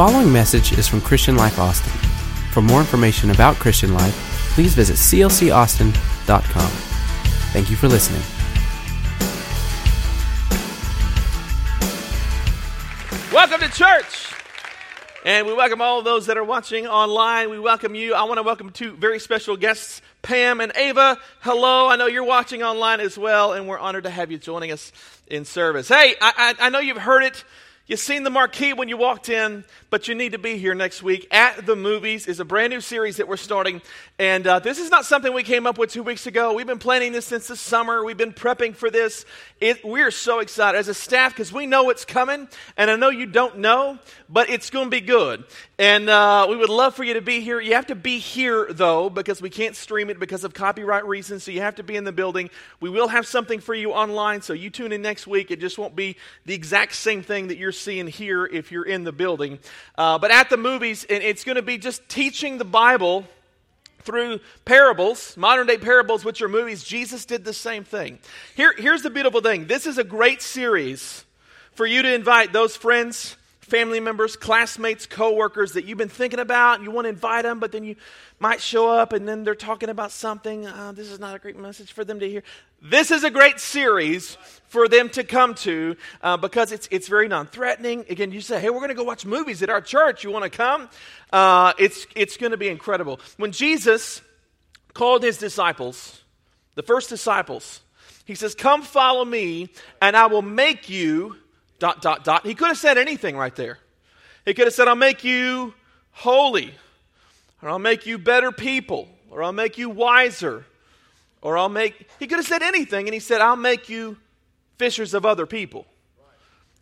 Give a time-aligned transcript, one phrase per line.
[0.00, 1.92] following message is from Christian Life Austin.
[2.52, 4.14] For more information about Christian Life,
[4.54, 6.70] please visit clcaustin.com.
[7.52, 8.22] Thank you for listening.
[13.30, 14.32] Welcome to church.
[15.26, 17.50] And we welcome all those that are watching online.
[17.50, 18.14] We welcome you.
[18.14, 21.18] I want to welcome two very special guests, Pam and Ava.
[21.40, 21.88] Hello.
[21.88, 24.92] I know you're watching online as well, and we're honored to have you joining us
[25.26, 25.88] in service.
[25.88, 27.44] Hey, I, I, I know you've heard it.
[27.90, 31.02] You've seen the marquee when you walked in, but you need to be here next
[31.02, 31.26] week.
[31.32, 33.82] At the Movies is a brand new series that we're starting.
[34.16, 36.52] And uh, this is not something we came up with two weeks ago.
[36.52, 38.04] We've been planning this since the summer.
[38.04, 39.24] We've been prepping for this.
[39.60, 42.46] It, we're so excited as a staff because we know it's coming.
[42.76, 43.98] And I know you don't know,
[44.28, 45.42] but it's going to be good.
[45.76, 47.58] And uh, we would love for you to be here.
[47.58, 51.42] You have to be here, though, because we can't stream it because of copyright reasons.
[51.42, 52.50] So you have to be in the building.
[52.78, 54.42] We will have something for you online.
[54.42, 55.50] So you tune in next week.
[55.50, 59.04] It just won't be the exact same thing that you're seeing here if you're in
[59.04, 59.58] the building.
[59.96, 63.26] Uh, but at the movies, and it's going to be just teaching the Bible
[64.02, 66.82] through parables, modern day parables, which are movies.
[66.84, 68.18] Jesus did the same thing.
[68.54, 71.24] Here, here's the beautiful thing this is a great series
[71.72, 73.36] for you to invite those friends
[73.70, 77.70] family members, classmates, coworkers that you've been thinking about, you want to invite them, but
[77.70, 77.94] then you
[78.40, 80.66] might show up and then they're talking about something.
[80.66, 82.42] Uh, this is not a great message for them to hear.
[82.82, 84.36] This is a great series
[84.68, 88.04] for them to come to uh, because it's, it's very non threatening.
[88.10, 90.24] Again, you say, hey, we're going to go watch movies at our church.
[90.24, 90.88] You want to come?
[91.32, 93.20] Uh, it's it's going to be incredible.
[93.36, 94.20] When Jesus
[94.94, 96.24] called his disciples,
[96.74, 97.82] the first disciples,
[98.24, 99.68] he says, Come follow me,
[100.02, 101.36] and I will make you
[101.80, 102.46] dot, dot, dot.
[102.46, 103.78] He could have said anything right there.
[104.44, 105.74] He could have said, I'll make you
[106.12, 106.72] holy,
[107.60, 110.64] or I'll make you better people, or I'll make you wiser,
[111.42, 112.08] or I'll make.
[112.20, 114.16] He could have said anything, and he said, I'll make you
[114.78, 115.86] fishers of other people.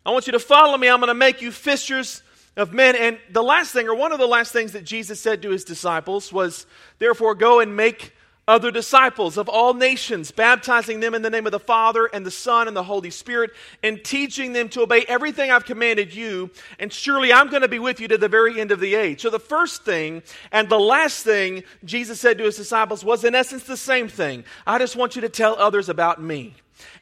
[0.04, 0.88] I want you to follow me.
[0.88, 2.22] I'm going to make you fishers
[2.56, 2.96] of men.
[2.96, 5.64] And the last thing, or one of the last things that Jesus said to his
[5.64, 6.66] disciples was,
[6.98, 8.12] Therefore, go and make
[8.48, 12.30] other disciples of all nations, baptizing them in the name of the Father and the
[12.30, 13.50] Son and the Holy Spirit,
[13.82, 16.50] and teaching them to obey everything I've commanded you.
[16.80, 19.20] And surely I'm going to be with you to the very end of the age.
[19.20, 23.34] So the first thing and the last thing Jesus said to his disciples was, in
[23.34, 24.44] essence, the same thing.
[24.66, 26.54] I just want you to tell others about me.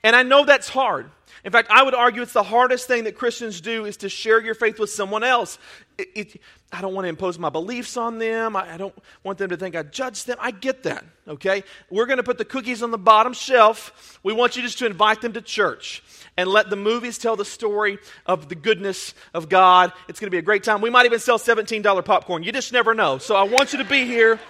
[0.03, 1.11] And I know that's hard.
[1.47, 4.41] In fact, I would argue it's the hardest thing that Christians do is to share
[4.41, 5.59] your faith with someone else.
[5.97, 6.41] It, it,
[6.73, 8.57] I don't want to impose my beliefs on them.
[8.57, 10.39] I, I don't want them to think I judge them.
[10.41, 11.63] I get that, okay?
[11.89, 14.19] We're going to put the cookies on the bottom shelf.
[14.25, 16.03] We want you just to invite them to church
[16.37, 19.93] and let the movies tell the story of the goodness of God.
[20.09, 20.81] It's going to be a great time.
[20.81, 22.43] We might even sell $17 popcorn.
[22.43, 23.19] You just never know.
[23.19, 24.41] So I want you to be here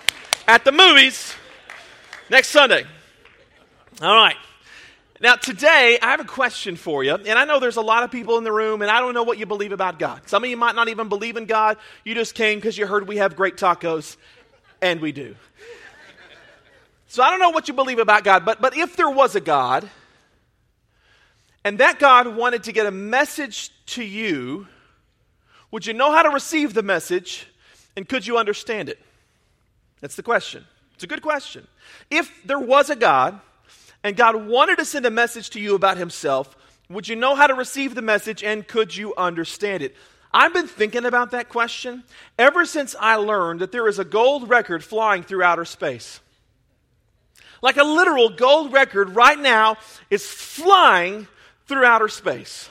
[0.49, 1.35] at the movies
[2.31, 2.85] next Sunday.
[4.01, 4.37] All right.
[5.21, 7.15] Now, today, I have a question for you.
[7.15, 9.23] And I know there's a lot of people in the room, and I don't know
[9.23, 10.29] what you believe about God.
[10.29, 11.79] Some of you might not even believe in God.
[12.05, 14.17] You just came because you heard we have great tacos,
[14.83, 15.35] and we do.
[17.09, 19.41] So I don't know what you believe about God, but, but if there was a
[19.41, 19.89] God,
[21.65, 24.67] and that God wanted to get a message to you,
[25.71, 27.47] would you know how to receive the message,
[27.97, 28.99] and could you understand it?
[30.01, 30.65] That's the question.
[30.95, 31.67] It's a good question.
[32.11, 33.41] If there was a God,
[34.07, 36.57] and God wanted to send a message to you about Himself,
[36.89, 39.97] would you know how to receive the message and could you understand it?
[40.33, 42.05] I've been thinking about that question
[42.39, 46.21] ever since I learned that there is a gold record flying through outer space.
[47.63, 49.77] Like a literal gold record right now
[50.09, 51.27] is flying
[51.67, 52.71] through outer space.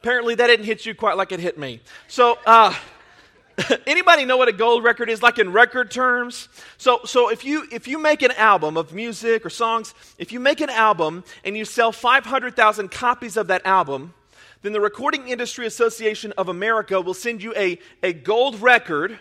[0.00, 1.82] Apparently, that didn't hit you quite like it hit me.
[2.08, 2.74] So, uh,
[3.86, 6.48] Anybody know what a gold record is like in record terms?
[6.76, 10.40] So, so if you if you make an album of music or songs, if you
[10.40, 14.14] make an album and you sell 500,000 copies of that album,
[14.62, 19.18] then the Recording Industry Association of America will send you a, a gold record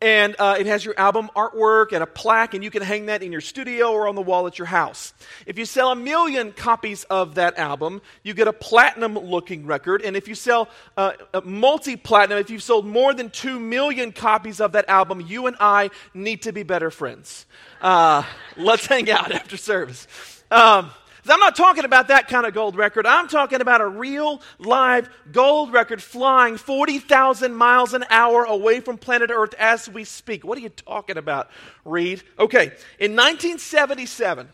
[0.00, 3.22] and uh, it has your album artwork and a plaque, and you can hang that
[3.22, 5.12] in your studio or on the wall at your house.
[5.46, 10.02] If you sell a million copies of that album, you get a platinum looking record.
[10.02, 11.12] And if you sell uh,
[11.44, 15.56] multi platinum, if you've sold more than two million copies of that album, you and
[15.58, 17.46] I need to be better friends.
[17.80, 18.22] Uh,
[18.56, 20.06] let's hang out after service.
[20.50, 20.90] Um,
[21.30, 23.06] I'm not talking about that kind of gold record.
[23.06, 28.98] I'm talking about a real, live gold record flying 40,000 miles an hour away from
[28.98, 30.44] planet Earth as we speak.
[30.44, 31.50] What are you talking about,
[31.84, 32.22] Reed?
[32.38, 34.48] Okay, in 1977,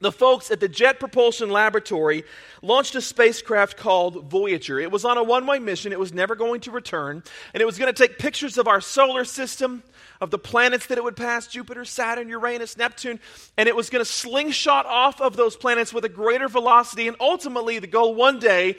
[0.00, 2.24] the folks at the Jet Propulsion Laboratory
[2.60, 4.78] launched a spacecraft called Voyager.
[4.78, 7.22] It was on a one way mission, it was never going to return,
[7.54, 9.82] and it was going to take pictures of our solar system,
[10.20, 13.20] of the planets that it would pass Jupiter, Saturn, Uranus, Neptune,
[13.56, 17.16] and it was going to slingshot off of those planets with a greater velocity, and
[17.20, 18.76] ultimately, the goal one day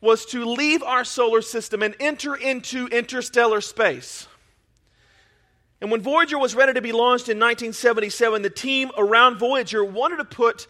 [0.00, 4.28] was to leave our solar system and enter into interstellar space.
[5.80, 10.16] And when Voyager was ready to be launched in 1977, the team around Voyager wanted
[10.16, 10.66] to put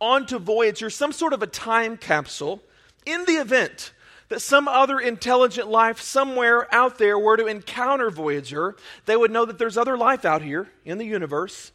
[0.00, 2.62] onto Voyager some sort of a time capsule
[3.06, 3.92] in the event
[4.28, 8.76] that some other intelligent life somewhere out there were to encounter Voyager,
[9.06, 11.72] they would know that there's other life out here in the universe,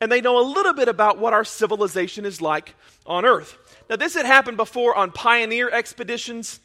[0.00, 2.74] and they know a little bit about what our civilization is like
[3.06, 3.56] on Earth.
[3.90, 6.60] Now, this had happened before on pioneer expeditions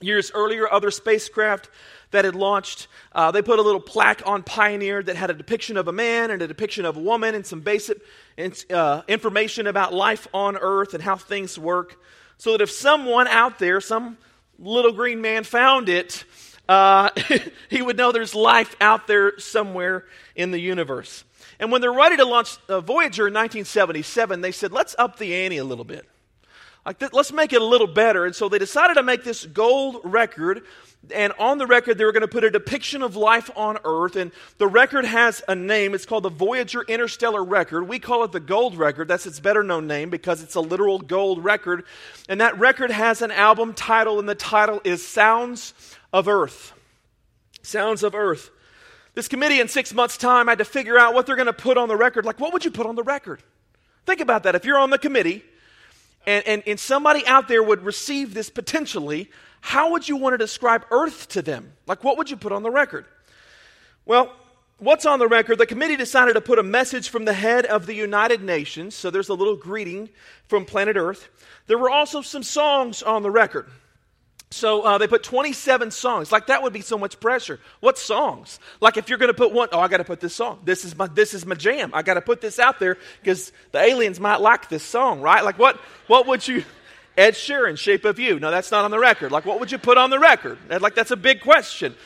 [0.00, 1.70] years earlier, other spacecraft
[2.10, 2.88] that had launched.
[3.12, 6.30] Uh, they put a little plaque on Pioneer that had a depiction of a man
[6.30, 7.98] and a depiction of a woman and some basic
[8.70, 11.96] uh, information about life on Earth and how things work.
[12.36, 14.18] So that if someone out there, some
[14.58, 16.24] little green man found it,
[16.68, 17.10] uh,
[17.70, 20.04] he would know there's life out there somewhere
[20.34, 21.24] in the universe.
[21.58, 25.34] And when they're ready to launch uh, Voyager in 1977, they said, let's up the
[25.34, 26.06] ante a little bit.
[26.84, 28.26] Like, th- let's make it a little better.
[28.26, 30.62] And so they decided to make this gold record.
[31.12, 34.16] And on the record, they were going to put a depiction of life on Earth.
[34.16, 35.94] And the record has a name.
[35.94, 37.88] It's called the Voyager Interstellar Record.
[37.88, 39.08] We call it the Gold Record.
[39.08, 41.84] That's its better known name because it's a literal gold record.
[42.28, 45.74] And that record has an album title, and the title is Sounds
[46.12, 46.72] of Earth.
[47.62, 48.50] Sounds of Earth.
[49.14, 51.78] This committee in six months' time had to figure out what they're going to put
[51.78, 52.24] on the record.
[52.24, 53.42] Like, what would you put on the record?
[54.06, 54.54] Think about that.
[54.54, 55.44] If you're on the committee,
[56.26, 59.30] and, and, and somebody out there would receive this potentially,
[59.60, 61.72] how would you want to describe Earth to them?
[61.86, 63.06] Like, what would you put on the record?
[64.06, 64.32] Well,
[64.78, 65.58] what's on the record?
[65.58, 68.94] The committee decided to put a message from the head of the United Nations.
[68.94, 70.10] So there's a little greeting
[70.48, 71.28] from planet Earth.
[71.66, 73.68] There were also some songs on the record.
[74.54, 76.30] So uh, they put 27 songs.
[76.30, 77.58] Like that would be so much pressure.
[77.80, 78.60] What songs?
[78.80, 80.60] Like if you're going to put one, oh, I got to put this song.
[80.64, 81.90] This is my this is my jam.
[81.92, 85.42] I got to put this out there because the aliens might like this song, right?
[85.44, 86.64] Like what what would you?
[87.16, 88.40] Ed Sheeran, Shape of You.
[88.40, 89.32] No, that's not on the record.
[89.32, 90.58] Like what would you put on the record?
[90.68, 91.96] Like that's a big question.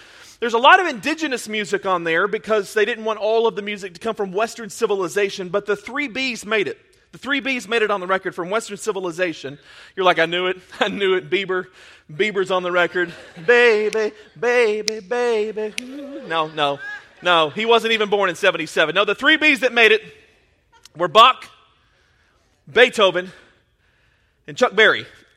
[0.41, 3.63] There's a lot of indigenous music on there because they didn't want all of the
[3.63, 6.79] music to come from Western civilization, but the three B's made it.
[7.13, 9.59] The three B's made it on the record from Western civilization.
[9.97, 10.59] You're like, I knew it.
[10.81, 11.31] I knew it.
[11.31, 11.67] Bieber.
[12.13, 13.13] Bieber's on the record.
[13.47, 15.75] Baby, baby, baby.
[16.27, 16.79] No, no,
[17.23, 17.51] no.
[17.51, 18.95] He wasn't even born in 77.
[18.95, 20.03] No, the three B's that made it
[20.97, 21.47] were Bach,
[22.73, 23.31] Beethoven,
[24.47, 25.07] and Chuck Berry.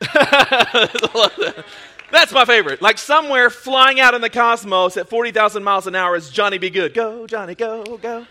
[2.10, 2.82] That's my favorite.
[2.82, 6.70] Like somewhere flying out in the cosmos at 40,000 miles an hour is Johnny B.
[6.70, 6.94] Goode.
[6.94, 8.26] Go, Johnny, go, go.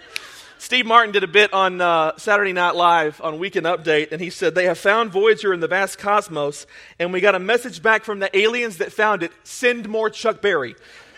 [0.62, 4.30] Steve Martin did a bit on uh, Saturday Night Live on Weekend Update, and he
[4.30, 6.68] said they have found Voyager in the vast cosmos,
[7.00, 10.40] and we got a message back from the aliens that found it send more Chuck
[10.40, 10.76] Berry.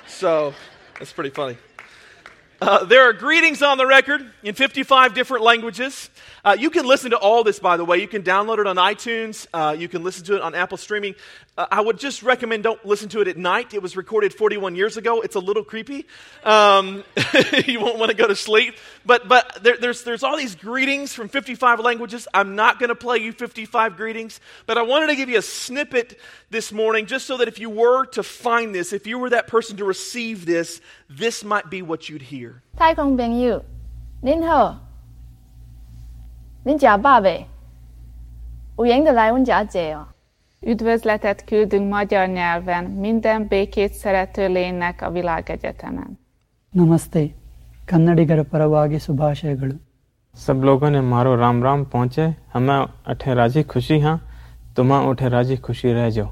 [0.07, 0.53] So
[0.97, 1.57] that's pretty funny.
[2.61, 6.09] Uh, there are greetings on the record in 55 different languages.
[6.44, 7.98] Uh, you can listen to all this, by the way.
[7.98, 9.46] You can download it on iTunes.
[9.52, 11.14] Uh, you can listen to it on Apple Streaming.
[11.56, 13.74] Uh, I would just recommend don't listen to it at night.
[13.74, 15.20] It was recorded 41 years ago.
[15.20, 16.06] It's a little creepy.
[16.44, 17.04] Um,
[17.66, 18.74] you won't want to go to sleep.
[19.04, 22.28] But, but there, there's, there's all these greetings from 55 languages.
[22.32, 25.42] I'm not going to play you 55 greetings, but I wanted to give you a
[25.42, 26.18] snippet
[26.50, 29.46] this morning just so that if you were to find this, if you were that
[29.48, 32.62] person to receive this, this might be what you'd hear.
[32.76, 33.64] 太空朋友，
[34.22, 34.78] 您好。
[36.65, 37.45] 恁食饱未？
[38.77, 40.07] 有闲就来阮家坐哦。
[40.61, 46.17] Üdvözletet küldünk magyar nyelven minden békét szerető lénynek a világegyetemen.
[46.71, 47.35] नमस्ते
[47.85, 49.75] कन्नडिगर paravagi subhashayagalu.
[50.35, 54.19] Sab लोगों ne maro ram ram पहुँचे Hama athe raji khushi ha.
[54.73, 56.31] Tuma uthe raji khushi reh जाओ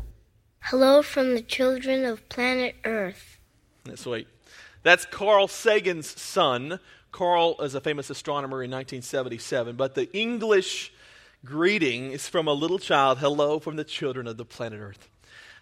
[0.61, 3.38] Hello from the children of planet Earth.
[3.83, 4.27] That's sweet.
[4.83, 6.79] That's Carl Sagan's son,
[7.11, 10.93] Carl is a famous astronomer in 1977, but the English
[11.43, 15.09] greeting is from a little child Hello from the children of the planet Earth.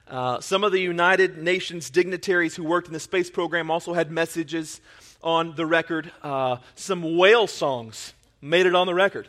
[0.07, 4.11] Uh, some of the United Nations dignitaries who worked in the space program also had
[4.11, 4.81] messages
[5.23, 6.11] on the record.
[6.23, 9.27] Uh, some whale songs made it on the record.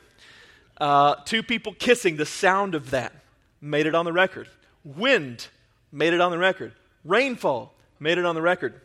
[0.79, 3.13] Uh, two people kissing, the sound of that
[3.61, 4.49] made it on the record.
[4.85, 5.49] Wind
[5.93, 6.73] made it on the record.
[7.05, 8.81] Rainfall made it on the record.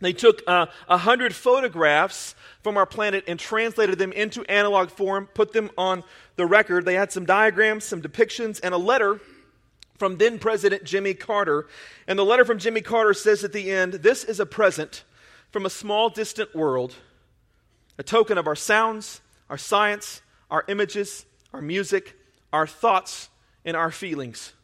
[0.00, 4.90] They took uh, a uh, hundred photographs from our planet and translated them into analog
[4.90, 6.04] form, put them on
[6.36, 6.84] the record.
[6.84, 9.20] They had some diagrams, some depictions, and a letter
[9.98, 11.66] from then President Jimmy Carter.
[12.06, 15.04] And the letter from Jimmy Carter says at the end This is a present
[15.50, 16.94] from a small, distant world,
[17.98, 22.16] a token of our sounds, our science, our images, our music,
[22.52, 23.28] our thoughts,
[23.64, 24.54] and our feelings.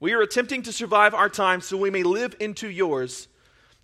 [0.00, 3.28] We are attempting to survive our time so we may live into yours.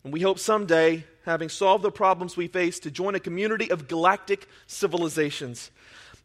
[0.05, 3.89] And we hope someday, having solved the problems we face, to join a community of
[3.89, 5.71] galactic civilizations.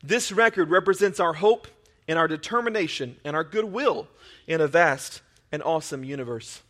[0.04, 1.68] This record represents our hope
[2.08, 4.08] and our determination and our goodwill
[4.48, 6.62] in a vast and awesome universe.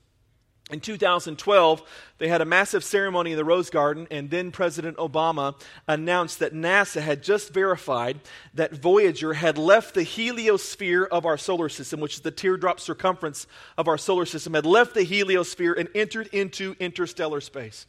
[0.71, 1.83] In 2012,
[2.17, 5.53] they had a massive ceremony in the Rose Garden, and then President Obama
[5.87, 8.19] announced that NASA had just verified
[8.55, 13.45] that Voyager had left the heliosphere of our solar system, which is the teardrop circumference
[13.77, 17.85] of our solar system, had left the heliosphere and entered into interstellar space.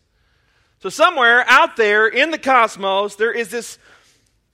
[0.81, 3.79] So, somewhere out there in the cosmos, there is this,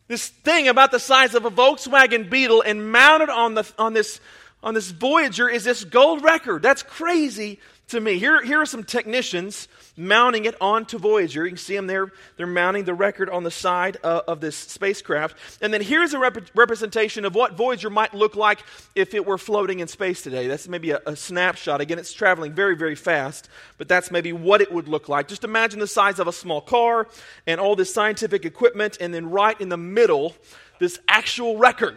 [0.07, 4.21] this thing about the size of a Volkswagen Beetle, and mounted on, the, on, this,
[4.63, 6.63] on this Voyager is this gold record.
[6.63, 7.59] That's crazy
[7.93, 8.19] to me.
[8.19, 11.45] Here, here are some technicians mounting it onto Voyager.
[11.45, 12.11] You can see them there.
[12.37, 15.37] They're mounting the record on the side uh, of this spacecraft.
[15.61, 19.37] And then here's a rep- representation of what Voyager might look like if it were
[19.37, 20.49] floating in space today.
[20.49, 21.83] That's maybe a, a snapshot.
[21.83, 25.29] Again, it's traveling very, very fast, but that's maybe what it would look like.
[25.29, 27.09] Just imagine the size of a small car
[27.47, 30.35] and all this scientific equipment, and then right in the middle,
[30.79, 31.97] this actual record.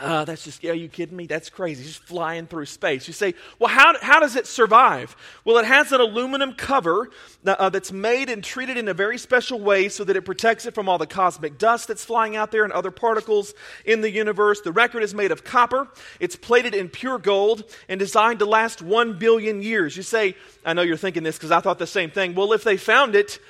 [0.00, 1.26] Uh, that's just, are you kidding me?
[1.26, 1.82] That's crazy.
[1.82, 3.08] Just flying through space.
[3.08, 5.16] You say, well, how, how does it survive?
[5.44, 7.10] Well, it has an aluminum cover
[7.44, 10.74] uh, that's made and treated in a very special way so that it protects it
[10.74, 14.60] from all the cosmic dust that's flying out there and other particles in the universe.
[14.60, 15.88] The record is made of copper.
[16.20, 19.96] It's plated in pure gold and designed to last one billion years.
[19.96, 22.36] You say, I know you're thinking this because I thought the same thing.
[22.36, 23.40] Well, if they found it,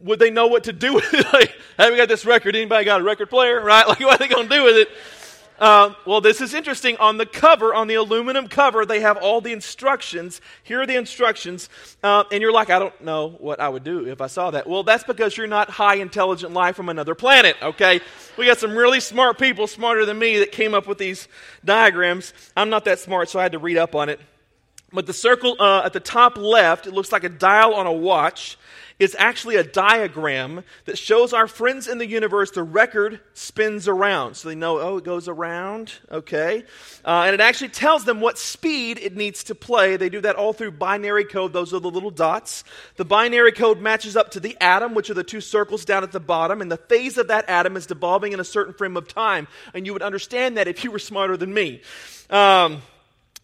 [0.00, 1.24] would they know what to do with it?
[1.32, 2.54] like, hey, we got this record.
[2.54, 3.62] Anybody got a record player?
[3.62, 3.86] Right?
[3.88, 4.88] Like, what are they going to do with it?
[5.58, 6.96] Uh, well, this is interesting.
[6.96, 10.40] On the cover, on the aluminum cover, they have all the instructions.
[10.64, 11.68] Here are the instructions.
[12.02, 14.66] Uh, and you're like, I don't know what I would do if I saw that.
[14.66, 18.00] Well, that's because you're not high intelligent life from another planet, okay?
[18.36, 21.28] We got some really smart people, smarter than me, that came up with these
[21.64, 22.34] diagrams.
[22.56, 24.20] I'm not that smart, so I had to read up on it.
[24.92, 27.92] But the circle uh, at the top left, it looks like a dial on a
[27.92, 28.58] watch
[29.04, 34.34] is actually a diagram that shows our friends in the universe the record spins around.
[34.34, 36.64] So they know, oh, it goes around, okay.
[37.04, 39.96] Uh, and it actually tells them what speed it needs to play.
[39.96, 41.52] They do that all through binary code.
[41.52, 42.64] Those are the little dots.
[42.96, 46.10] The binary code matches up to the atom, which are the two circles down at
[46.10, 49.06] the bottom, and the phase of that atom is devolving in a certain frame of
[49.06, 49.46] time.
[49.74, 51.82] And you would understand that if you were smarter than me.
[52.30, 52.80] Um,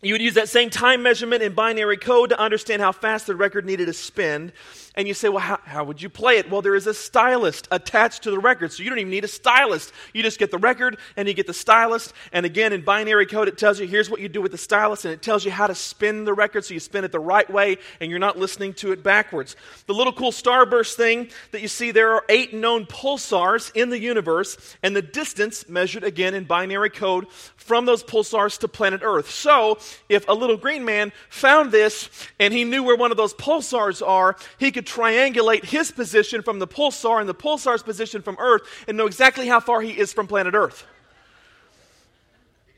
[0.02, 3.37] you would use that same time measurement in binary code to understand how fast the
[3.37, 4.52] record needed to spin.
[4.97, 6.51] And you say, well, how, how, would you play it?
[6.51, 9.29] Well, there is a stylus attached to the record, so you don't even need a
[9.29, 9.93] stylus.
[10.13, 12.13] You just get the record and you get the stylus.
[12.33, 15.05] And again, in binary code, it tells you here's what you do with the stylus,
[15.05, 17.49] and it tells you how to spin the record so you spin it the right
[17.49, 19.55] way and you're not listening to it backwards.
[19.87, 23.99] The little cool starburst thing that you see, there are eight known pulsars in the
[23.99, 29.31] universe, and the distance measured again in binary code from those pulsars to planet Earth.
[29.31, 29.79] So,
[30.09, 34.07] if a little green man found this and he knew where one of those pulsars
[34.07, 38.63] are, he could triangulate his position from the pulsar and the pulsar's position from Earth
[38.89, 40.87] and know exactly how far he is from planet Earth.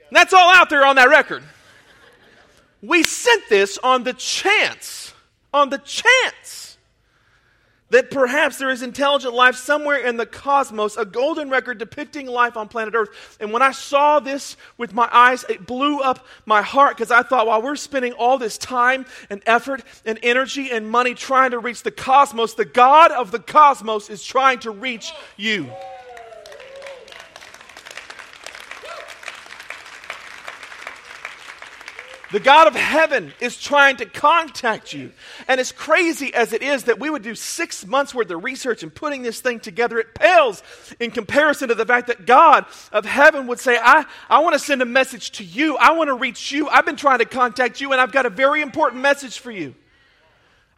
[0.09, 1.42] And that's all out there on that record.
[2.82, 5.14] We sent this on the chance,
[5.54, 6.71] on the chance
[7.92, 12.56] that perhaps there is intelligent life somewhere in the cosmos, a golden record depicting life
[12.56, 13.37] on planet Earth.
[13.38, 17.22] And when I saw this with my eyes, it blew up my heart because I
[17.22, 21.58] thought, while we're spending all this time and effort and energy and money trying to
[21.58, 25.70] reach the cosmos, the God of the cosmos is trying to reach you.
[32.32, 35.12] The God of heaven is trying to contact you.
[35.48, 38.82] And as crazy as it is that we would do six months worth of research
[38.82, 40.62] and putting this thing together, it pales
[40.98, 44.58] in comparison to the fact that God of heaven would say, I, I want to
[44.58, 45.76] send a message to you.
[45.76, 46.70] I want to reach you.
[46.70, 49.74] I've been trying to contact you, and I've got a very important message for you.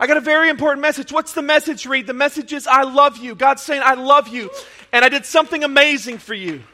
[0.00, 1.12] I got a very important message.
[1.12, 2.08] What's the message, Reed?
[2.08, 3.36] The message is, I love you.
[3.36, 4.50] God's saying, I love you,
[4.92, 6.64] and I did something amazing for you.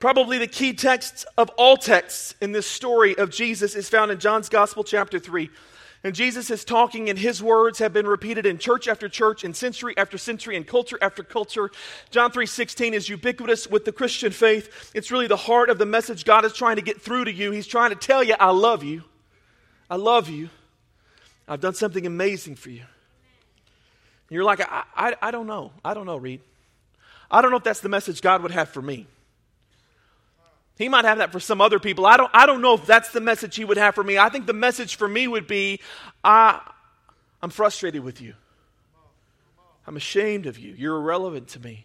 [0.00, 4.18] Probably the key text of all texts in this story of Jesus is found in
[4.18, 5.50] John's Gospel, chapter 3.
[6.02, 9.52] And Jesus is talking, and his words have been repeated in church after church, in
[9.52, 11.70] century after century, in culture after culture.
[12.08, 14.90] John 3:16 is ubiquitous with the Christian faith.
[14.94, 17.50] It's really the heart of the message God is trying to get through to you.
[17.50, 19.04] He's trying to tell you, I love you.
[19.90, 20.48] I love you.
[21.46, 22.80] I've done something amazing for you.
[22.80, 25.72] And you're like, I, I, I don't know.
[25.84, 26.40] I don't know, Reed.
[27.30, 29.06] I don't know if that's the message God would have for me.
[30.80, 32.06] He might have that for some other people.
[32.06, 34.16] I don't, I don't know if that's the message he would have for me.
[34.16, 35.78] I think the message for me would be
[36.24, 36.58] I,
[37.42, 38.32] I'm frustrated with you.
[39.86, 40.72] I'm ashamed of you.
[40.72, 41.84] You're irrelevant to me.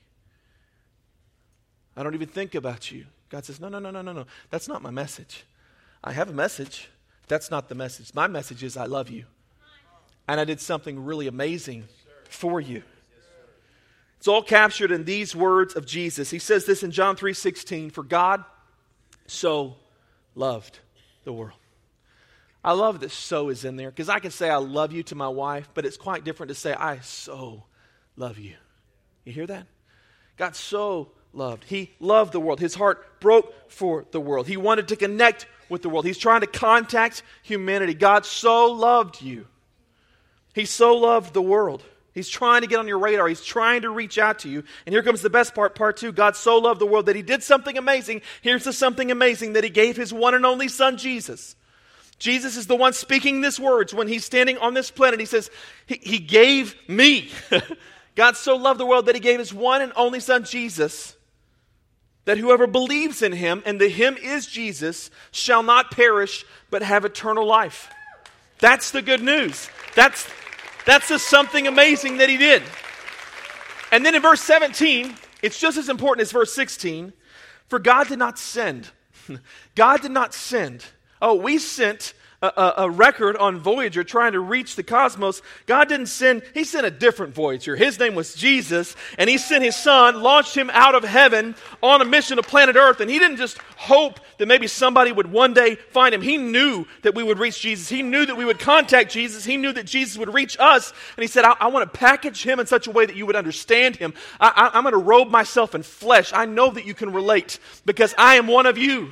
[1.97, 3.05] I don't even think about you.
[3.27, 4.27] God says, No, no, no, no, no, no.
[4.49, 5.43] That's not my message.
[6.01, 6.87] I have a message.
[7.27, 8.13] That's not the message.
[8.13, 9.25] My message is I love you.
[10.25, 11.83] And I did something really amazing
[12.29, 12.81] for you.
[14.19, 16.29] It's all captured in these words of Jesus.
[16.29, 18.45] He says this in John 3:16, "For God
[19.27, 19.75] so
[20.35, 20.79] loved
[21.23, 21.59] the world.
[22.63, 25.15] I love that so is in there because I can say I love you to
[25.15, 27.63] my wife, but it's quite different to say I so
[28.15, 28.55] love you.
[29.23, 29.67] You hear that?
[30.37, 31.63] God so loved.
[31.65, 32.59] He loved the world.
[32.59, 34.47] His heart broke for the world.
[34.47, 36.05] He wanted to connect with the world.
[36.05, 37.93] He's trying to contact humanity.
[37.93, 39.47] God so loved you.
[40.53, 41.83] He so loved the world.
[42.15, 43.27] He's trying to get on your radar.
[43.27, 44.63] He's trying to reach out to you.
[44.85, 46.13] And here comes the best part, part two.
[46.13, 48.21] God so loved the world that he did something amazing.
[48.41, 51.57] Here's the something amazing that he gave his one and only son, Jesus.
[52.17, 55.19] Jesus is the one speaking these words when he's standing on this planet.
[55.19, 55.51] He says,
[55.87, 57.29] He, he gave me.
[58.15, 61.17] God so loved the world that he gave his one and only son, Jesus,
[62.23, 67.03] that whoever believes in him, and the him is Jesus, shall not perish but have
[67.03, 67.89] eternal life.
[68.59, 69.69] That's the good news.
[69.95, 70.25] That's
[70.85, 72.63] that's just something amazing that he did.
[73.91, 77.13] And then in verse 17, it's just as important as verse 16.
[77.67, 78.89] For God did not send.
[79.75, 80.85] God did not send.
[81.21, 85.41] Oh, we sent a, a, record on Voyager trying to reach the cosmos.
[85.65, 87.75] God didn't send, He sent a different Voyager.
[87.75, 92.01] His name was Jesus, and He sent His Son, launched Him out of heaven on
[92.01, 92.99] a mission to planet Earth.
[92.99, 96.21] And He didn't just hope that maybe somebody would one day find Him.
[96.21, 97.89] He knew that we would reach Jesus.
[97.89, 99.45] He knew that we would contact Jesus.
[99.45, 100.93] He knew that Jesus would reach us.
[101.15, 103.25] And He said, I, I want to package Him in such a way that you
[103.25, 104.13] would understand Him.
[104.39, 106.33] I, I, I'm going to robe myself in flesh.
[106.33, 109.11] I know that you can relate because I am one of you.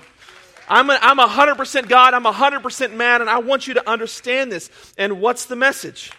[0.70, 4.70] I'm a, I'm 100% God, I'm 100% man, and I want you to understand this.
[4.98, 6.12] And what's the message?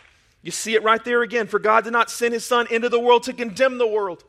[0.42, 1.46] You see it right there again.
[1.46, 4.22] For God did not send his son into the world to condemn the world.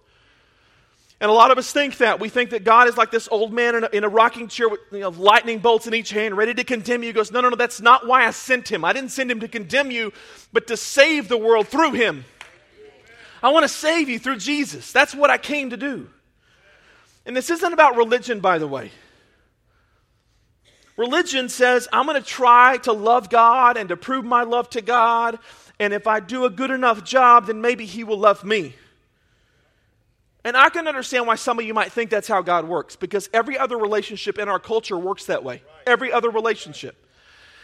[1.22, 2.20] And a lot of us think that.
[2.20, 4.68] We think that God is like this old man in a, in a rocking chair
[4.68, 7.08] with you know, lightning bolts in each hand, ready to condemn you.
[7.08, 8.84] He goes, No, no, no, that's not why I sent him.
[8.84, 10.12] I didn't send him to condemn you,
[10.52, 12.26] but to save the world through him.
[13.42, 14.92] I want to save you through Jesus.
[14.92, 16.10] That's what I came to do.
[17.26, 18.92] And this isn't about religion, by the way.
[20.98, 24.82] Religion says, I'm going to try to love God and to prove my love to
[24.82, 25.40] God.
[25.80, 28.76] And if I do a good enough job, then maybe He will love me.
[30.46, 33.28] And I can understand why some of you might think that's how God works, because
[33.34, 35.64] every other relationship in our culture works that way.
[35.88, 36.96] Every other relationship.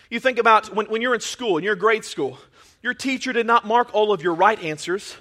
[0.10, 2.40] You think about when, when you're in school, in your grade school,
[2.82, 5.16] your teacher did not mark all of your right answers,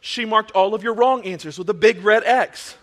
[0.00, 2.76] she marked all of your wrong answers with a big red X.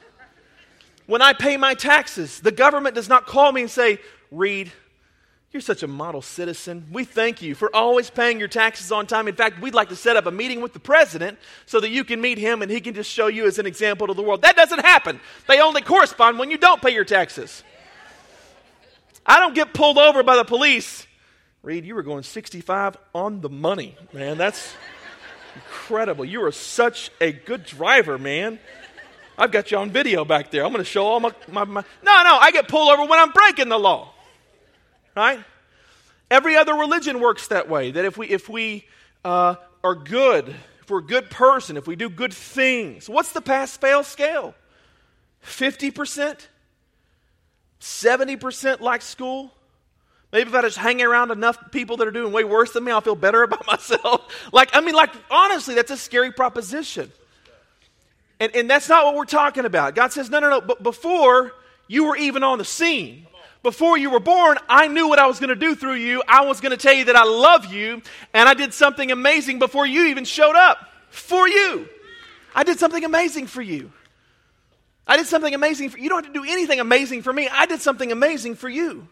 [1.05, 3.99] When I pay my taxes, the government does not call me and say,
[4.32, 4.71] Reed,
[5.51, 6.85] you're such a model citizen.
[6.91, 9.27] We thank you for always paying your taxes on time.
[9.27, 12.03] In fact, we'd like to set up a meeting with the president so that you
[12.03, 14.43] can meet him and he can just show you as an example to the world.
[14.43, 15.19] That doesn't happen.
[15.47, 17.63] They only correspond when you don't pay your taxes.
[19.25, 21.07] I don't get pulled over by the police.
[21.63, 24.38] Reed, you were going 65 on the money, man.
[24.38, 24.73] That's
[25.55, 26.25] incredible.
[26.25, 28.59] You are such a good driver, man.
[29.35, 30.63] I've got you on video back there.
[30.63, 31.83] I'm going to show all my, my, my.
[32.03, 34.13] No, no, I get pulled over when I'm breaking the law.
[35.19, 35.43] Right?
[36.32, 37.91] Every other religion works that way.
[37.91, 38.86] That if we, if we
[39.25, 40.47] uh, are good,
[40.82, 44.55] if we're a good person, if we do good things, what's the pass fail scale?
[45.43, 46.47] 50%?
[47.82, 49.51] 70% like school?
[50.32, 52.93] Maybe if I just hang around enough people that are doing way worse than me,
[52.93, 54.21] I'll feel better about myself.
[54.53, 57.12] Like, I mean, like, honestly, that's a scary proposition.
[58.39, 59.95] And, and that's not what we're talking about.
[59.95, 61.51] God says, no, no, no, but before
[61.89, 63.25] you were even on the scene,
[63.61, 66.23] before you were born, I knew what I was going to do through you.
[66.27, 68.01] I was going to tell you that I love you,
[68.33, 70.77] and I did something amazing before you even showed up
[71.09, 71.87] for you.
[72.55, 73.91] I did something amazing for you.
[75.05, 76.03] I did something amazing for you.
[76.03, 77.49] You don't have to do anything amazing for me.
[77.51, 79.07] I did something amazing for you.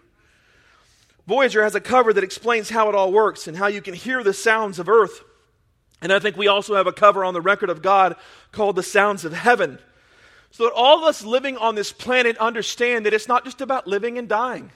[1.28, 4.24] Voyager has a cover that explains how it all works and how you can hear
[4.24, 5.24] the sounds of Earth.
[6.02, 8.16] And I think we also have a cover on the record of God
[8.52, 9.80] called The Sounds of Heaven.
[10.58, 13.86] So that all of us living on this planet understand that it's not just about
[13.86, 14.72] living and dying.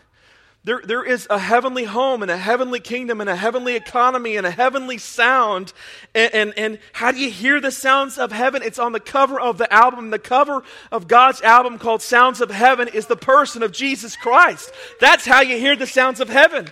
[0.63, 4.45] There, there is a heavenly home and a heavenly kingdom and a heavenly economy and
[4.45, 5.73] a heavenly sound.
[6.13, 8.61] And, and, and how do you hear the sounds of heaven?
[8.61, 10.11] It's on the cover of the album.
[10.11, 14.71] The cover of God's album called Sounds of Heaven is the person of Jesus Christ.
[14.99, 16.67] That's how you hear the sounds of heaven.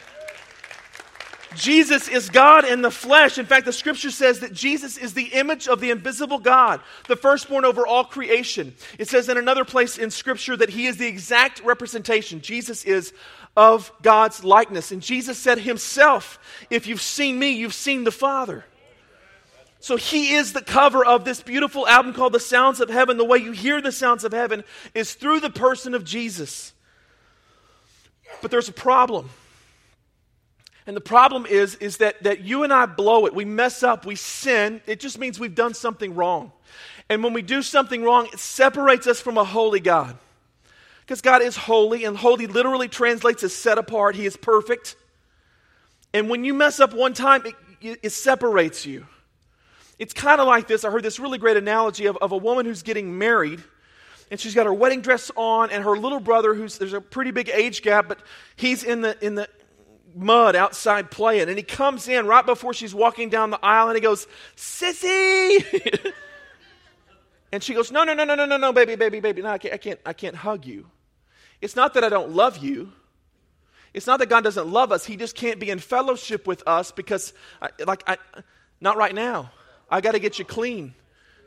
[1.56, 3.38] Jesus is God in the flesh.
[3.38, 7.16] In fact, the scripture says that Jesus is the image of the invisible God, the
[7.16, 8.76] firstborn over all creation.
[9.00, 12.42] It says in another place in scripture that he is the exact representation.
[12.42, 13.14] Jesus is
[13.58, 14.92] of God's likeness.
[14.92, 18.64] And Jesus said himself, If you've seen me, you've seen the Father.
[19.80, 23.18] So he is the cover of this beautiful album called The Sounds of Heaven.
[23.18, 26.74] The way you hear the sounds of heaven is through the person of Jesus.
[28.42, 29.30] But there's a problem.
[30.90, 33.36] And the problem is, is that, that you and I blow it.
[33.36, 34.08] We mess up.
[34.08, 34.82] We sin.
[34.88, 36.52] It just means we've done something wrong.
[37.10, 40.18] And when we do something wrong, it separates us from a holy God.
[41.02, 44.16] Because God is holy, and holy literally translates as set apart.
[44.16, 44.96] He is perfect.
[46.12, 49.06] And when you mess up one time, it, it separates you.
[50.00, 50.84] It's kind of like this.
[50.84, 53.62] I heard this really great analogy of, of a woman who's getting married,
[54.32, 57.30] and she's got her wedding dress on, and her little brother, who's there's a pretty
[57.30, 58.18] big age gap, but
[58.56, 59.48] he's in the in the
[60.16, 63.96] mud outside playing, and he comes in right before she's walking down the aisle, and
[63.96, 66.14] he goes, "Sissy."
[67.52, 69.42] and she goes, "No, no, no, no, no, no, no, baby, baby, baby.
[69.42, 70.90] No, I can't, I can't, I can't hug you.
[71.62, 72.94] It's not that I don't love you."
[73.94, 75.06] It's not that God doesn't love us.
[75.06, 78.18] He just can't be in fellowship with us because, I, like, I,
[78.80, 79.52] not right now.
[79.90, 80.94] I got to get you clean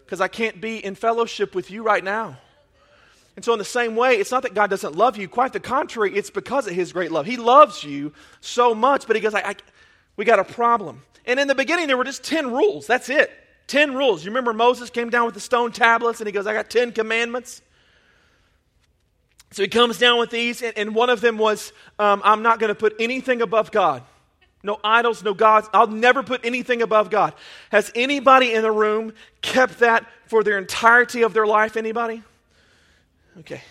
[0.05, 2.39] because I can't be in fellowship with you right now.
[3.35, 5.27] And so, in the same way, it's not that God doesn't love you.
[5.29, 7.25] Quite the contrary, it's because of His great love.
[7.25, 9.57] He loves you so much, but He goes, I, I,
[10.17, 11.03] We got a problem.
[11.25, 12.87] And in the beginning, there were just 10 rules.
[12.87, 13.31] That's it.
[13.69, 14.25] 10 rules.
[14.25, 16.93] You remember Moses came down with the stone tablets and he goes, I got 10
[16.93, 17.63] commandments.
[19.53, 22.59] So he comes down with these, and, and one of them was, um, I'm not
[22.59, 24.03] going to put anything above God.
[24.63, 25.69] No idols, no gods.
[25.75, 27.35] I'll never put anything above God.
[27.71, 31.77] Has anybody in the room kept that for their entirety of their life?
[31.77, 32.23] Anybody?
[33.41, 33.63] Okay.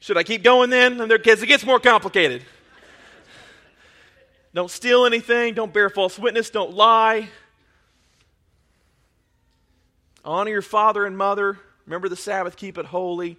[0.00, 1.00] Should I keep going then?
[1.00, 2.42] And there, because it gets more complicated.
[4.54, 5.54] don't steal anything.
[5.54, 6.50] Don't bear false witness.
[6.50, 7.28] Don't lie.
[10.24, 11.58] Honor your father and mother.
[11.86, 12.56] Remember the Sabbath.
[12.56, 13.38] Keep it holy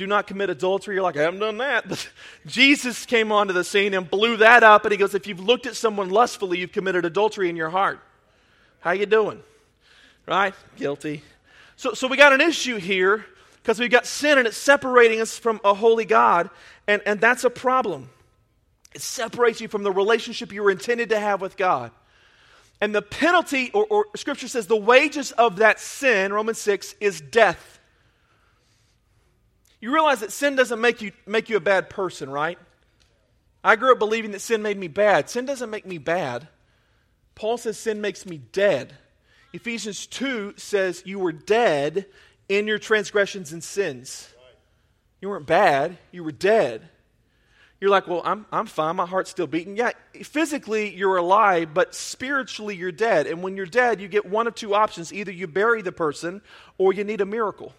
[0.00, 0.94] do not commit adultery.
[0.94, 1.86] You're like, I haven't done that.
[1.86, 2.08] But
[2.46, 4.86] Jesus came onto the scene and blew that up.
[4.86, 8.00] And he goes, if you've looked at someone lustfully, you've committed adultery in your heart.
[8.80, 9.42] How you doing?
[10.26, 10.54] Right?
[10.76, 11.22] Guilty.
[11.76, 13.26] So, so we got an issue here
[13.62, 16.50] because we've got sin and it's separating us from a holy God.
[16.86, 18.08] And, and that's a problem.
[18.94, 21.92] It separates you from the relationship you were intended to have with God.
[22.80, 27.20] And the penalty, or, or Scripture says, the wages of that sin, Romans 6, is
[27.20, 27.78] death.
[29.80, 32.58] You realize that sin doesn't make you, make you a bad person, right?
[33.62, 35.28] I grew up believing that sin made me bad.
[35.28, 36.48] Sin doesn't make me bad.
[37.34, 38.94] Paul says sin makes me dead.
[39.52, 42.06] Ephesians 2 says you were dead
[42.50, 44.28] in your transgressions and sins.
[45.20, 46.88] You weren't bad, you were dead.
[47.80, 48.96] You're like, well, I'm, I'm fine.
[48.96, 49.76] My heart's still beating.
[49.76, 53.26] Yeah, physically you're alive, but spiritually you're dead.
[53.26, 56.42] And when you're dead, you get one of two options either you bury the person
[56.76, 57.72] or you need a miracle.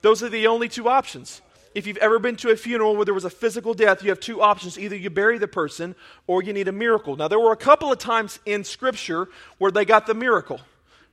[0.00, 1.42] Those are the only two options.
[1.74, 4.20] If you've ever been to a funeral where there was a physical death, you have
[4.20, 4.78] two options.
[4.78, 5.94] Either you bury the person
[6.26, 7.14] or you need a miracle.
[7.14, 9.28] Now, there were a couple of times in Scripture
[9.58, 10.60] where they got the miracle.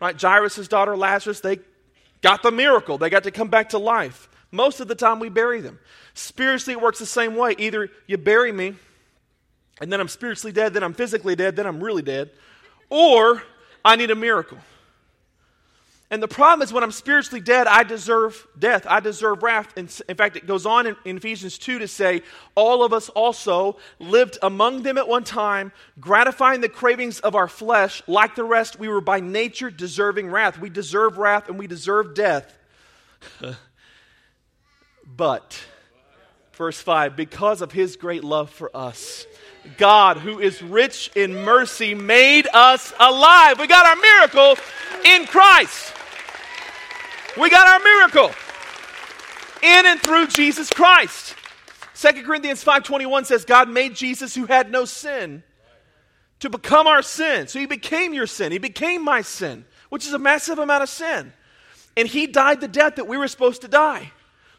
[0.01, 0.19] Right?
[0.19, 1.59] Jairus' daughter, Lazarus, they
[2.21, 2.97] got the miracle.
[2.97, 4.29] They got to come back to life.
[4.51, 5.79] Most of the time, we bury them.
[6.13, 7.55] Spiritually, it works the same way.
[7.57, 8.75] Either you bury me,
[9.79, 12.31] and then I'm spiritually dead, then I'm physically dead, then I'm really dead,
[12.89, 13.43] or
[13.85, 14.57] I need a miracle.
[16.11, 18.87] And the problem is when I'm spiritually dead, I deserve death.
[18.89, 19.77] I deserve wrath.
[19.77, 22.23] In, in fact, it goes on in, in, Ephesians 2 to say,
[22.55, 27.47] All of us also lived among them at one time, gratifying the cravings of our
[27.47, 28.01] flesh.
[28.07, 30.59] Like the rest, we were by nature deserving wrath.
[30.59, 32.57] We deserve wrath and we deserve death.
[35.15, 35.63] but,
[36.53, 39.27] verse 5, because of his great love for us,
[39.77, 43.59] God, who is rich in mercy, made us alive.
[43.59, 44.55] We got our miracle
[45.05, 45.93] in Christ.
[47.39, 48.31] We got our miracle
[49.63, 51.35] in and through Jesus Christ.
[51.95, 55.43] 2 Corinthians 5:21 says God made Jesus who had no sin
[56.39, 57.47] to become our sin.
[57.47, 58.51] So he became your sin.
[58.51, 61.31] He became my sin, which is a massive amount of sin.
[61.95, 64.11] And he died the death that we were supposed to die.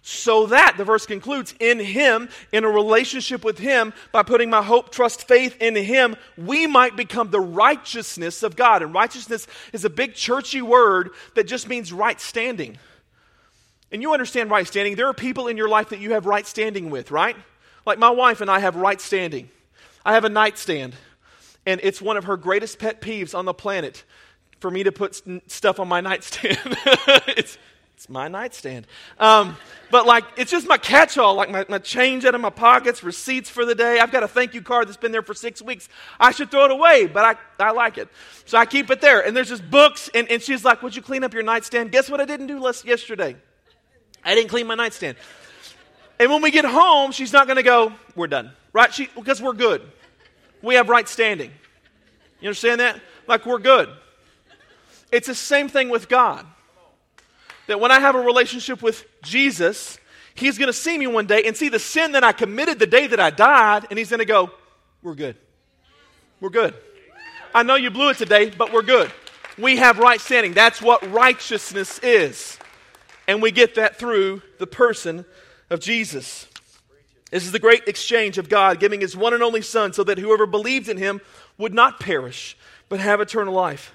[0.02, 4.62] So that, the verse concludes, in him, in a relationship with him, by putting my
[4.62, 8.82] hope, trust, faith in him, we might become the righteousness of God.
[8.82, 12.78] And righteousness is a big churchy word that just means right standing.
[13.92, 14.94] And you understand right standing.
[14.94, 17.36] There are people in your life that you have right standing with, right?
[17.84, 19.50] Like my wife and I have right standing.
[20.04, 20.94] I have a nightstand,
[21.66, 24.04] and it's one of her greatest pet peeves on the planet
[24.60, 26.58] for me to put stuff on my nightstand.
[27.36, 27.58] it's,
[28.00, 28.86] it's my nightstand.
[29.18, 29.58] Um,
[29.90, 33.02] but like, it's just my catch all, like my, my change out of my pockets,
[33.02, 33.98] receipts for the day.
[33.98, 35.86] I've got a thank you card that's been there for six weeks.
[36.18, 38.08] I should throw it away, but I, I like it.
[38.46, 39.20] So I keep it there.
[39.20, 41.92] And there's just books, and, and she's like, Would you clean up your nightstand?
[41.92, 43.36] Guess what I didn't do last, yesterday?
[44.24, 45.18] I didn't clean my nightstand.
[46.18, 48.52] And when we get home, she's not going to go, We're done.
[48.72, 48.94] Right?
[48.94, 49.82] She, because we're good.
[50.62, 51.50] We have right standing.
[52.40, 52.98] You understand that?
[53.26, 53.90] Like, we're good.
[55.12, 56.46] It's the same thing with God
[57.70, 59.96] that when I have a relationship with Jesus,
[60.34, 62.86] He's going to see me one day and see the sin that I committed the
[62.86, 64.50] day that I died, and He's going to go,
[65.02, 65.36] We're good.
[66.40, 66.74] We're good.
[67.54, 69.12] I know you blew it today, but we're good.
[69.56, 70.52] We have right standing.
[70.52, 72.58] That's what righteousness is.
[73.28, 75.24] And we get that through the person
[75.68, 76.48] of Jesus.
[77.30, 80.18] This is the great exchange of God giving his one and only Son so that
[80.18, 81.20] whoever believes in him
[81.58, 82.56] would not perish,
[82.88, 83.94] but have eternal life.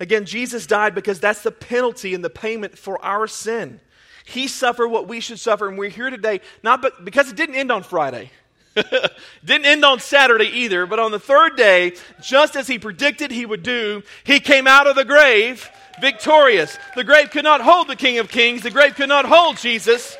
[0.00, 3.80] Again, Jesus died because that's the penalty and the payment for our sin.
[4.24, 7.72] He suffered what we should suffer, and we're here today not because it didn't end
[7.72, 8.30] on Friday.
[9.44, 13.46] didn't end on Saturday either, but on the third day, just as he predicted he
[13.46, 15.68] would do, he came out of the grave
[16.00, 16.78] victorious.
[16.94, 20.16] The grave could not hold the King of Kings, the grave could not hold Jesus.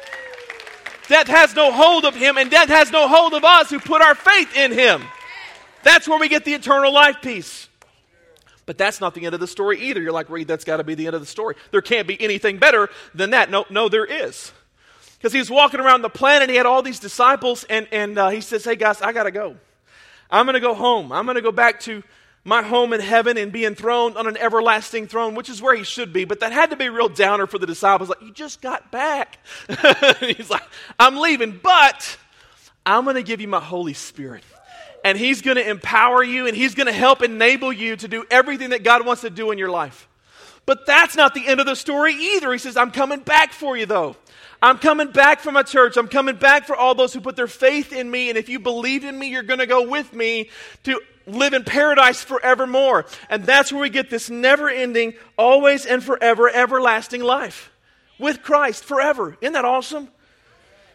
[1.08, 4.02] Death has no hold of him, and death has no hold of us who put
[4.02, 5.02] our faith in him.
[5.82, 7.67] That's where we get the eternal life piece.
[8.68, 10.02] But that's not the end of the story either.
[10.02, 11.54] You're like, Reed, that's got to be the end of the story.
[11.70, 13.50] There can't be anything better than that.
[13.50, 14.52] No, no, there is.
[15.16, 18.28] Because he was walking around the planet, he had all these disciples, and, and uh,
[18.28, 19.56] he says, Hey, guys, I got to go.
[20.30, 21.12] I'm going to go home.
[21.12, 22.02] I'm going to go back to
[22.44, 25.82] my home in heaven and be enthroned on an everlasting throne, which is where he
[25.82, 26.26] should be.
[26.26, 28.10] But that had to be a real downer for the disciples.
[28.10, 29.38] Like, you just got back.
[30.20, 30.62] He's like,
[30.98, 32.18] I'm leaving, but
[32.84, 34.44] I'm going to give you my Holy Spirit.
[35.04, 38.24] And he's going to empower you and he's going to help enable you to do
[38.30, 40.08] everything that God wants to do in your life.
[40.66, 42.52] But that's not the end of the story either.
[42.52, 44.16] He says, I'm coming back for you, though.
[44.60, 45.96] I'm coming back for my church.
[45.96, 48.28] I'm coming back for all those who put their faith in me.
[48.28, 50.50] And if you believe in me, you're going to go with me
[50.82, 53.06] to live in paradise forevermore.
[53.30, 57.70] And that's where we get this never ending, always and forever, everlasting life
[58.18, 59.36] with Christ forever.
[59.40, 60.08] Isn't that awesome?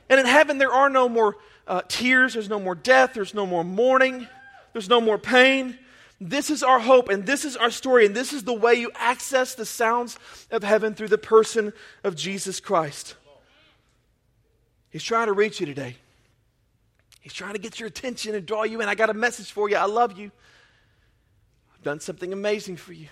[0.10, 1.38] And in heaven, there are no more
[1.68, 4.28] uh, tears, there's no more death, there's no more mourning,
[4.74, 5.78] there's no more pain.
[6.20, 8.92] This is our hope, and this is our story, and this is the way you
[8.96, 10.18] access the sounds
[10.52, 11.74] of heaven through the person
[12.04, 13.16] of Jesus Christ.
[14.90, 15.98] He's trying to reach you today.
[17.20, 18.90] He's trying to get your attention and draw you in.
[18.90, 19.76] I got a message for you.
[19.76, 20.32] I love you.
[21.74, 23.08] I've done something amazing for you.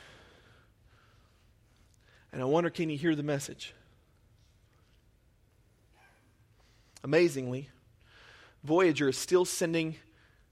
[2.31, 3.73] And I wonder can you hear the message?
[7.03, 7.69] Amazingly,
[8.63, 9.95] Voyager is still sending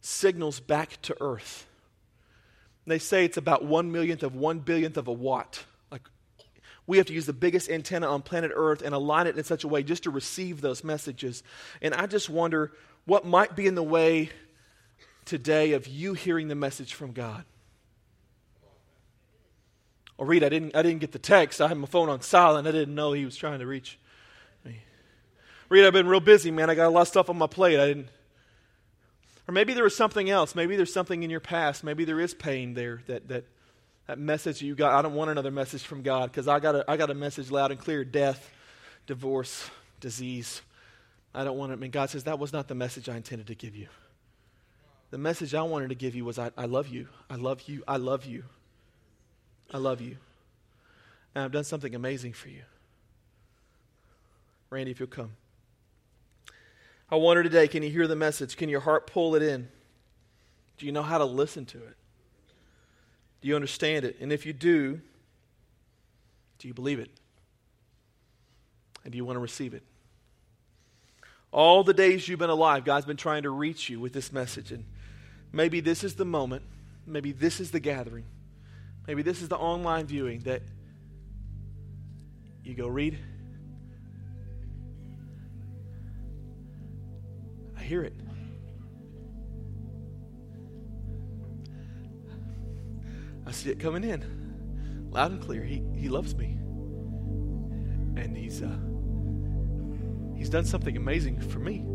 [0.02, 1.68] signals back to Earth.
[2.86, 5.64] They say it's about one millionth of one billionth of a watt.
[5.92, 6.02] Like
[6.88, 9.64] we have to use the biggest antenna on planet Earth and align it in such
[9.64, 11.44] a way just to receive those messages.
[11.84, 12.72] And I just wonder
[13.06, 14.32] what might be in the way
[15.26, 17.44] today of you hearing the message from God.
[18.64, 18.70] Oh,
[20.18, 21.62] or Reed, I didn't, I didn't get the text.
[21.62, 22.68] I had my phone on silent.
[22.68, 24.00] I didn't know he was trying to reach.
[25.70, 26.70] Reed, I've been real busy, man.
[26.70, 27.80] I got a lot of stuff on my plate.
[27.80, 28.10] I didn't.
[29.48, 30.56] Or maybe there was something else.
[30.56, 31.84] Maybe there's something in your past.
[31.84, 33.46] Maybe there is pain there that, that,
[34.08, 34.94] that message you got.
[34.94, 37.50] I don't want another message from God because I got, a, I got a message
[37.50, 38.52] loud and clear death,
[39.08, 40.62] divorce, disease.
[41.34, 41.80] I don't want it.
[41.80, 43.88] Mean, God says that was not the message I intended to give you.
[45.12, 47.08] The message I wanted to give you was I, I love you.
[47.30, 47.84] I love you.
[47.88, 48.44] I love you.
[49.72, 50.18] I love you.
[51.34, 52.62] And I've done something amazing for you.
[54.70, 55.32] Randy, if you'll come.
[57.12, 58.56] I wonder today can you hear the message?
[58.56, 59.68] Can your heart pull it in?
[60.78, 61.96] Do you know how to listen to it?
[63.42, 64.18] Do you understand it?
[64.20, 65.02] And if you do,
[66.60, 67.10] do you believe it?
[69.04, 69.84] And do you want to receive it?
[71.52, 74.72] All the days you've been alive, God's been trying to reach you with this message.
[74.72, 74.86] And
[75.52, 76.64] maybe this is the moment,
[77.08, 78.26] maybe this is the gathering,
[79.08, 80.62] maybe this is the online viewing that
[82.64, 83.18] you go Reed.
[87.90, 88.14] Hear it.
[93.46, 95.64] I see it coming in loud and clear.
[95.64, 96.58] He, he loves me.
[98.16, 98.62] And he's.
[98.62, 98.78] Uh,
[100.40, 101.86] He's done something amazing for me.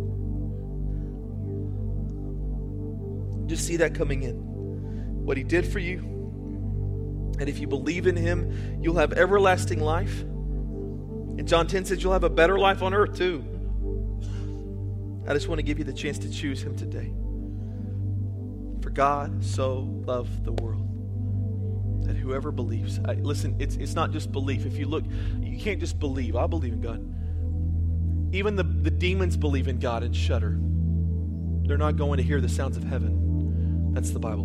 [3.46, 4.34] Just see that coming in.
[5.24, 6.00] What He did for you.
[7.40, 10.20] And if you believe in Him, you'll have everlasting life.
[10.20, 13.42] And John 10 says you'll have a better life on earth too.
[15.26, 17.12] I just want to give you the chance to choose Him today.
[18.82, 20.90] For God so loved the world
[22.06, 24.66] that whoever believes, I, listen, it's, it's not just belief.
[24.66, 25.04] If you look,
[25.40, 26.36] you can't just believe.
[26.36, 28.34] I believe in God.
[28.34, 30.58] Even the, the demons believe in God and shudder.
[31.66, 33.92] They're not going to hear the sounds of heaven.
[33.94, 34.42] That's the Bible.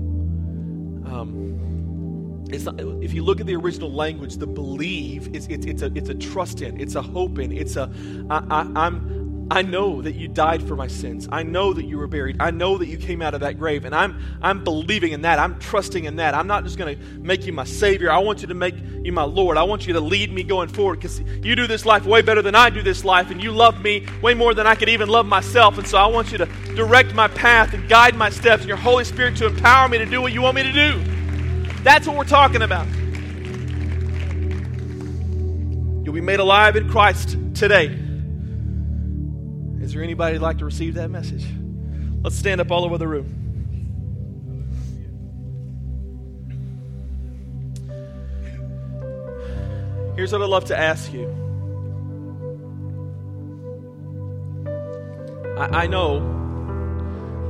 [1.06, 5.82] Um, it's not, if you look at the original language, the believe is it's, it's
[5.82, 7.92] a it's a trust in, it's a hope in, it's a
[8.30, 9.18] I, I, I'm
[9.51, 11.27] I know that you died for my sins.
[11.31, 12.38] I know that you were buried.
[12.39, 13.83] I know that you came out of that grave.
[13.83, 15.39] And I'm, I'm believing in that.
[15.39, 16.35] I'm trusting in that.
[16.35, 18.12] I'm not just going to make you my Savior.
[18.12, 19.57] I want you to make you my Lord.
[19.57, 22.43] I want you to lead me going forward because you do this life way better
[22.43, 23.31] than I do this life.
[23.31, 25.79] And you love me way more than I could even love myself.
[25.79, 28.77] And so I want you to direct my path and guide my steps and your
[28.77, 31.03] Holy Spirit to empower me to do what you want me to do.
[31.81, 32.85] That's what we're talking about.
[36.05, 38.09] You'll be made alive in Christ today
[39.89, 41.47] Is there anybody who'd like to receive that message?
[42.23, 43.25] Let's stand up all over the room.
[50.15, 51.25] Here's what I'd love to ask you.
[55.58, 56.19] I, I know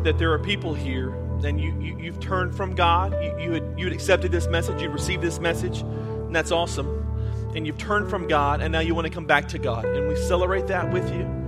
[0.06, 1.10] that there are people here,
[1.44, 3.22] and you, you, have turned from God.
[3.22, 7.06] You, you, had, you had accepted this message, you received this message, and that's awesome.
[7.54, 9.84] And you've turned from God, and now you want to come back to God.
[9.84, 11.39] And we celebrate that with you.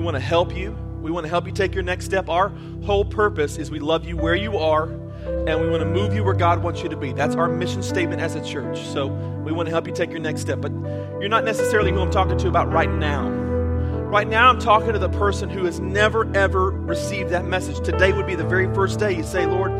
[0.00, 0.74] We want to help you.
[1.02, 2.30] We want to help you take your next step.
[2.30, 2.48] Our
[2.86, 6.24] whole purpose is we love you where you are, and we want to move you
[6.24, 7.12] where God wants you to be.
[7.12, 8.80] That's our mission statement as a church.
[8.80, 9.08] So
[9.44, 10.62] we want to help you take your next step.
[10.62, 10.72] But
[11.20, 13.28] you're not necessarily who I'm talking to about right now.
[13.28, 17.84] Right now, I'm talking to the person who has never, ever received that message.
[17.84, 19.70] Today would be the very first day you say, Lord,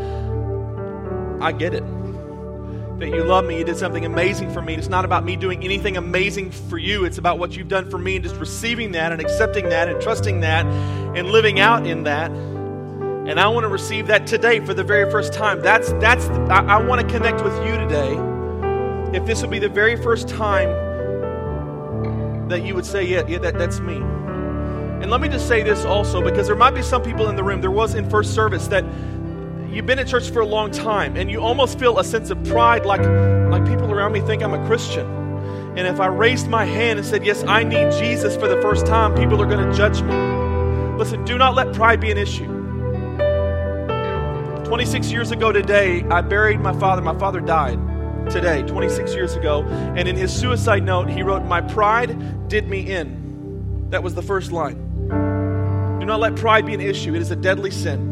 [1.41, 1.80] I get it.
[3.01, 3.57] That you love me.
[3.57, 4.75] You did something amazing for me.
[4.75, 7.03] It's not about me doing anything amazing for you.
[7.03, 9.99] It's about what you've done for me and just receiving that and accepting that and
[9.99, 10.67] trusting that
[11.17, 12.29] and living out in that.
[12.29, 15.61] And I want to receive that today for the very first time.
[15.61, 18.19] That's, that's, I, I want to connect with you today.
[19.17, 20.69] If this will be the very first time
[22.49, 23.95] that you would say, yeah, yeah that, that's me.
[23.95, 27.43] And let me just say this also, because there might be some people in the
[27.43, 28.85] room, there was in first service, that
[29.71, 32.43] you've been in church for a long time and you almost feel a sense of
[32.43, 33.01] pride, like,
[33.49, 35.05] like people around me think I'm a Christian.
[35.77, 38.85] And if I raised my hand and said, Yes, I need Jesus for the first
[38.85, 40.13] time, people are going to judge me.
[40.97, 42.47] Listen, do not let pride be an issue.
[44.65, 47.01] 26 years ago today, I buried my father.
[47.01, 47.79] My father died
[48.29, 49.63] today, 26 years ago.
[49.63, 53.89] And in his suicide note, he wrote, My pride did me in.
[53.89, 54.75] That was the first line.
[55.99, 58.10] Do not let pride be an issue, it is a deadly sin.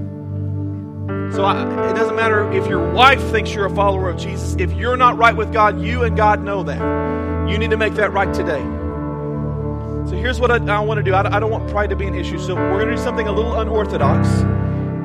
[1.34, 4.56] So I, it doesn't matter if your wife thinks you're a follower of Jesus.
[4.60, 7.50] If you're not right with God, you and God know that.
[7.50, 8.62] You need to make that right today.
[10.10, 11.14] So here's what I, I want to do.
[11.14, 12.40] I, I don't want pride to be an issue.
[12.40, 14.28] So we're going to do something a little unorthodox.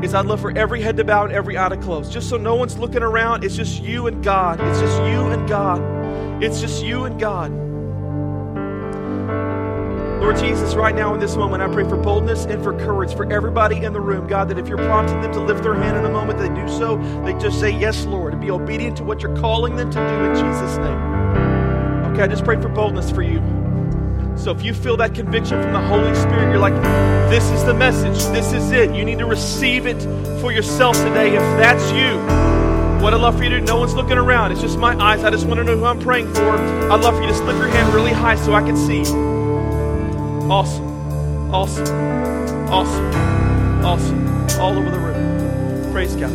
[0.05, 2.37] Is I'd love for every head to bow and every eye to close, just so
[2.37, 3.45] no one's looking around.
[3.45, 4.61] It's just you and God.
[4.61, 6.43] It's just you and God.
[6.43, 7.64] It's just you and God.
[10.25, 13.31] Lord Jesus, right now in this moment, I pray for boldness and for courage for
[13.31, 16.07] everybody in the room, God, that if you're prompting them to lift their hand in
[16.07, 16.97] a moment, they do so.
[17.27, 20.25] They just say, Yes, Lord, and be obedient to what you're calling them to do
[20.25, 20.97] in Jesus' name.
[22.11, 23.43] Okay, I just pray for boldness for you.
[24.35, 26.73] So if you feel that conviction from the Holy Spirit, you're like,
[27.29, 28.95] This is the message, this is it.
[28.95, 30.01] You need to receive it
[30.41, 31.35] for yourself today.
[31.35, 32.17] If that's you,
[33.05, 34.53] what I'd love for you to do, no one's looking around.
[34.53, 35.23] It's just my eyes.
[35.23, 36.57] I just want to know who I'm praying for.
[36.57, 39.34] I'd love for you to slip your hand really high so I can see.
[40.51, 40.87] Awesome.
[41.55, 41.87] Awesome.
[42.69, 43.15] Awesome.
[43.85, 44.61] Awesome.
[44.61, 45.93] All over the room.
[45.93, 46.33] Praise God.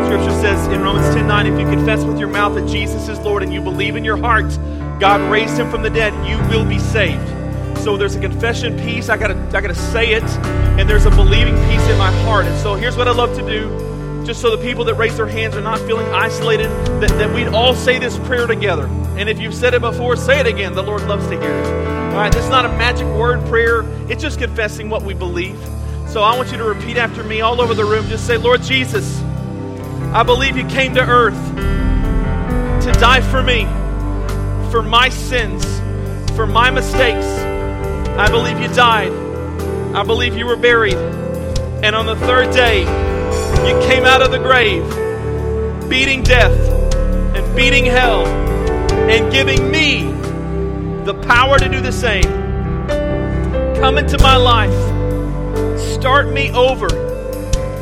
[0.06, 3.18] Scripture says in Romans 10 9, if you confess with your mouth that Jesus is
[3.20, 4.58] Lord and you believe in your heart
[5.00, 7.27] God raised him from the dead, you will be saved.
[7.88, 9.08] So there's a confession piece.
[9.08, 12.44] I gotta I gotta say it, and there's a believing piece in my heart.
[12.44, 15.26] And so here's what I love to do, just so the people that raise their
[15.26, 16.68] hands are not feeling isolated,
[17.00, 18.88] that, that we'd all say this prayer together.
[19.16, 20.74] And if you've said it before, say it again.
[20.74, 21.66] The Lord loves to hear it.
[22.12, 23.84] All right, this is not a magic word prayer.
[24.10, 25.58] It's just confessing what we believe.
[26.08, 28.06] So I want you to repeat after me all over the room.
[28.08, 29.18] Just say, Lord Jesus,
[30.12, 31.42] I believe you came to earth
[32.84, 33.64] to die for me,
[34.70, 35.64] for my sins,
[36.36, 37.47] for my mistakes.
[38.18, 39.12] I believe you died.
[39.94, 40.96] I believe you were buried.
[41.84, 44.82] And on the third day, you came out of the grave,
[45.88, 46.52] beating death
[47.36, 50.10] and beating hell, and giving me
[51.04, 52.24] the power to do the same.
[53.80, 55.78] Come into my life.
[55.78, 56.88] Start me over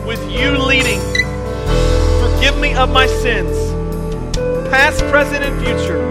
[0.06, 1.00] with you leading.
[2.20, 3.56] Forgive me of my sins,
[4.68, 6.02] past, present, and future.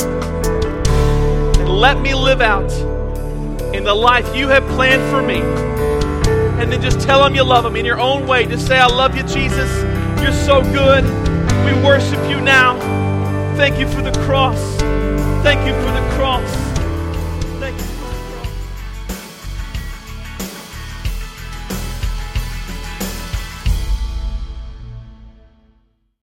[1.62, 2.72] And let me live out
[3.76, 5.42] in the life you have planned for me.
[6.62, 8.46] And then just tell them you love them in your own way.
[8.46, 9.70] Just say, I love you, Jesus.
[10.22, 11.04] You're so good.
[11.66, 12.80] We worship you now.
[13.58, 14.60] Thank you for the cross.
[15.44, 16.65] Thank you for the cross.